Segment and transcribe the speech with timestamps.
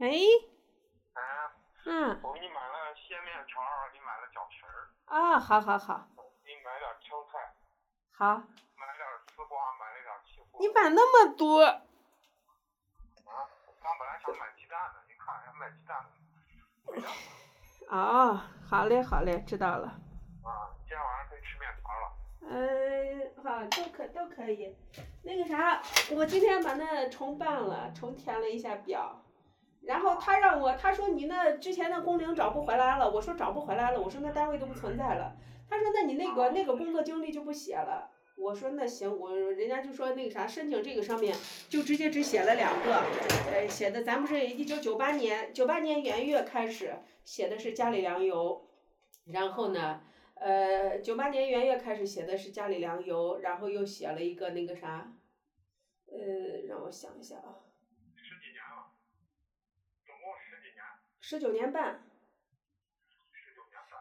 [0.00, 1.20] 哎，哎，
[1.84, 6.08] 嗯，我给你买了鲜面条儿，给你买了饺皮儿，啊，好好好，
[6.42, 7.54] 给你买点青菜，
[8.12, 8.36] 好，
[8.76, 10.68] 买了点丝瓜，买了点西葫你。
[10.72, 11.84] 买那么多，啊，
[13.82, 15.92] 刚本来想买鸡蛋的，你看人卖鸡蛋
[17.90, 18.40] 哦，
[18.70, 19.88] 好嘞好嘞，知道了。
[19.88, 22.10] 啊，今天晚上可以吃面条了。
[22.48, 24.74] 嗯，好，都可都可以。
[25.24, 25.82] 那个啥，
[26.16, 29.22] 我今天把那重办了，重填了一下表。
[29.82, 35.36] 然后他让我，他说你那之前的工龄找不回来了，我说找不回来了，我说那单位都不存在了。
[35.68, 38.10] 他说那你那个那个工作经历就不写了。
[38.36, 41.36] 我说那行，我人家就说那个啥申请这个上面
[41.68, 43.04] 就直接只写了两个，
[43.52, 48.66] 呃，写的咱不是一九九八年九八年元月开始写的是家里粮油，
[49.26, 50.02] 然后呢。
[50.42, 55.12] 呃，九八年元月开始写的是家里粮油，然后又写了一个那个啥，
[56.06, 56.16] 呃，
[56.66, 57.60] 让我想一下啊，
[58.16, 58.88] 十几年了，
[60.06, 60.82] 总共十几年，
[61.30, 62.02] 十九年半。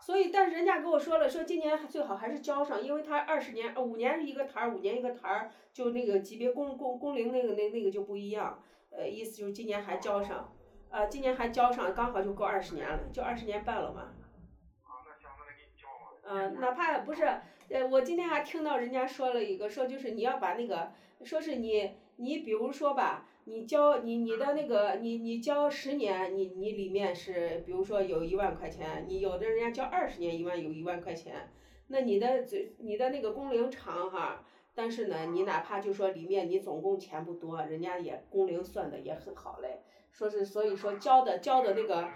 [0.00, 8.62] 所以，但是人家跟我说了，说今年最好还是交上，因为他二十年，呃五年一个台儿，五年一个台儿，就那个级别工工工龄那个那那个就不一样。
[8.90, 10.56] 呃，意思就是今年还交上，
[10.88, 14.00] 呃，今年还交上，刚好就够二十年了，就二十年半了嘛。
[14.00, 16.16] 啊，那行，那给你交吧。
[16.24, 17.24] 嗯，哪怕不是，
[17.68, 20.90] 呃，我今天还听到人家说了一个，说就是你要把那个，
[21.24, 31.50] 说是你你比如说吧，你交你你的那个你你交十年，你你里面是比如说有一万块钱，你有的人家交二十年一万有一万块钱，
[31.88, 34.44] 那你的最你的那个工龄长哈，
[34.74, 39.80] 但是呢，你哪怕就说里面你总共钱不多，人家也工龄算的也很好嘞，
[40.12, 42.08] 说是所以说交的交的那个。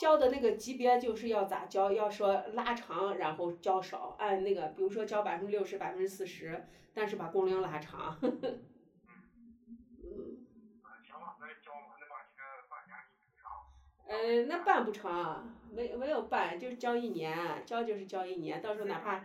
[0.00, 8.16] 交的那个级别就是要咋交，要说拉长，然后交少，按那个比如说交百分之六十、百分之四十，但是把工龄拉长。
[8.22, 8.32] 嗯，
[10.80, 13.44] 啊，行了，那就交吧，那把你这半年给你补上。
[14.08, 19.22] 呃，那办不成，没没有办，就是交一年，交就是交一年，到时候哪怕。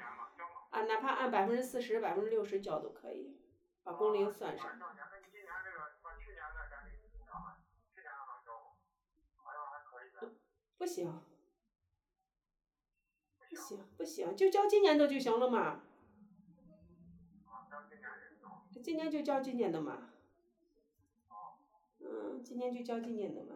[0.71, 3.39] 啊哪怕按百分之四十、百分之六十交都可以，
[3.81, 4.77] 把工龄算上。
[4.77, 7.55] 上年，那你今年这个把去年的赶紧补上来，
[7.95, 8.75] 去年的能交吗？
[9.37, 10.35] 好像还可以的。
[10.77, 11.21] 不行，
[13.49, 15.79] 不行不行，就交今年的就行了嘛，
[18.83, 20.09] 今年就交今年的嘛。
[21.99, 23.55] 嗯，今年就交今年的嘛。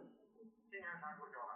[0.72, 1.52] 今年啥时候交的？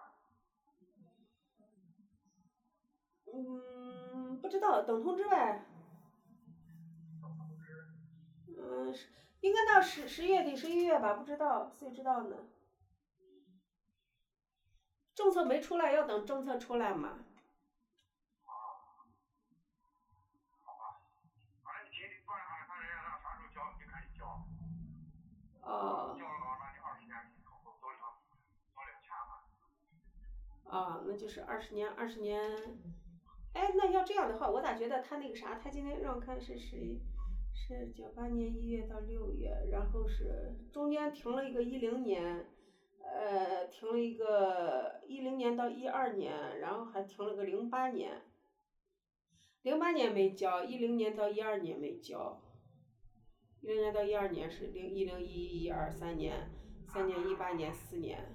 [3.32, 5.64] 嗯，不知道，等通知呗。
[7.22, 7.86] 等通知。
[8.58, 9.08] 嗯，是
[9.42, 12.46] 应该到十十月底、十一月吧，不知道，谁知道呢？
[15.16, 17.20] 政策没出来，要等政策出来嘛。
[25.66, 27.16] 哦交了的话，那你二十年
[27.46, 28.00] 多多领
[28.76, 29.40] 多领钱嘛。
[30.66, 32.38] 哦，那就是二十年，二十年。
[33.54, 37.00] 哎，那要这样的话，我咋觉得他那个啥，他今天让我看是谁，
[37.54, 42.46] 是九八年一月到六月，然后是中间停了一个一零年，
[43.16, 48.24] 呃，停了一个一零年到一二年，然后还停了个零八年，
[49.62, 52.42] 零八年没交，一零年到一二年没交，
[53.62, 56.50] 一零年到一二年是零一零一一一二三年，
[56.88, 58.34] 三年一八年四年。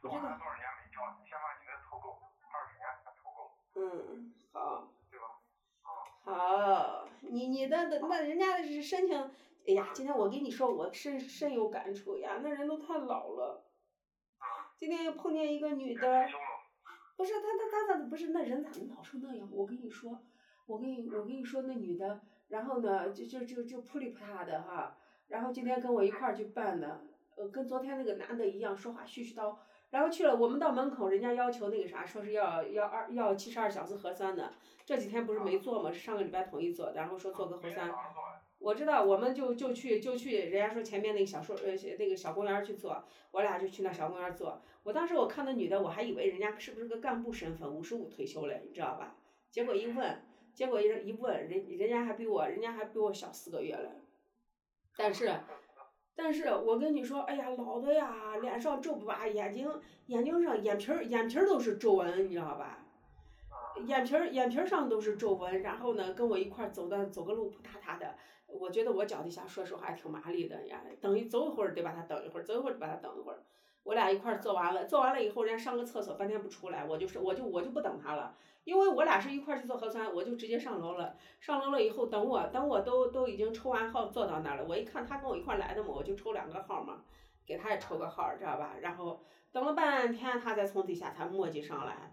[0.00, 2.18] 不知道多少年没交，你先把你的凑够，
[2.52, 3.38] 二十年才凑够，
[3.74, 4.88] 嗯，好。
[5.10, 5.24] 对吧？
[6.24, 9.30] 好，你你的的那人家是申请，
[9.66, 13.64] 哎呀，今天我跟你说，我深深有感触呀，那人都太老了。
[14.78, 16.26] 今天又碰见一个女的。
[17.16, 19.48] 不是她她她咋不是那人咋老是那样？
[19.50, 20.20] 我跟你说，
[20.66, 24.96] 我跟你我跟你说那女的，然后呢就就就就扑里扑塌的哈，
[25.28, 27.00] 然后今天跟我一块儿去办的，
[27.34, 29.56] 呃，跟昨天那个男的一样，说话絮絮叨。
[29.90, 34.52] 然后去了，我们到门口，人家要求那个啥，说是要要二要七十二小时核酸的，
[34.84, 35.90] 这几天不是没做吗？
[35.90, 37.90] 是上个礼拜统一做的，然后说做个核酸。
[38.58, 44.60] 我知道，我们就就去就去，人家说前面那个小树呃那个小公园去做，我俩就去那小公园儿做。
[44.82, 49.16] 我当时我看那女的，我还以为人家是不是个干部身份，五十五退休了，你知道吧？
[49.50, 50.22] 结果一问，
[50.54, 53.90] 结果一一问，人人家还比我人家还比我小四个月嘞。
[54.96, 55.38] 但是，
[56.14, 59.70] 但是我跟你说，哎呀，老的呀，脸上皱巴巴，眼睛
[60.06, 62.85] 眼睛上眼皮儿眼皮儿都是皱纹，你知道吧？
[63.84, 68.14] 眼皮儿眼皮儿上都是皱纹，然后呢，跟我一块儿走的走个路扑塌塌的。
[68.46, 73.42] 我觉得我脚底下说实话还挺麻利的呀，等一走一会儿得把他等一会儿，走一会儿得把他等一会儿。
[73.82, 81.16] 我俩一块儿做完了，做完了以后，人家上个厕所半天不出来，我就是我就我就不等他了，因为我俩是一块儿去做核酸，我就直接上楼了。
[81.40, 87.02] 上楼了以后，等我等我都都已经抽完号坐到那儿了，我一看他跟我一块儿来的嘛，我就抽两个号嘛，
[87.46, 88.74] 给他也抽个号，知道吧？
[88.80, 89.20] 然后
[89.52, 92.12] 等了半天，他才从底下才磨叽上来，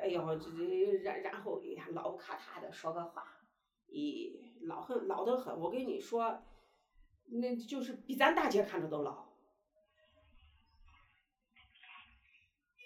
[0.00, 3.24] 哎呦，这这然然后哎呀，老咔嚓的说个话，
[3.88, 4.32] 咦，
[4.66, 6.42] 老很老得很，我跟你说，
[7.26, 9.28] 那就是比咱大姐看着都老。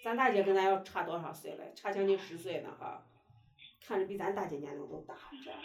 [0.03, 1.73] 咱大姐跟咱要差多少岁了？
[1.73, 3.07] 差将近十岁呢哈，
[3.81, 5.63] 看着比咱大姐年龄都大，知道吧？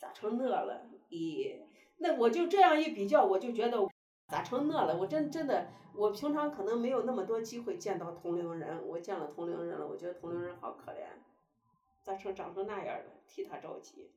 [0.00, 0.86] 咋成那了？
[1.10, 1.60] 咦，
[1.98, 3.78] 那我就这样一比较，我就觉得
[4.32, 4.96] 咋成那了？
[4.96, 5.62] 我真真的，
[5.92, 11.04] 我平常可能没有那么多机会见到同龄人，我见了同龄人了，我觉得同龄人好可怜，
[12.02, 13.12] 咋成长成那样了？
[13.28, 14.08] 替他着急。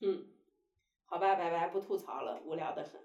[0.00, 0.24] 嗯，
[1.04, 2.98] 好吧，拜拜，不吐槽了，无聊的很。